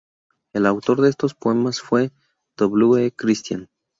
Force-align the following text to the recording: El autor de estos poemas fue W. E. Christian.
El 0.55 0.65
autor 0.65 0.99
de 1.01 1.09
estos 1.11 1.35
poemas 1.35 1.79
fue 1.79 2.09
W. 2.57 3.05
E. 3.05 3.11
Christian. 3.11 3.69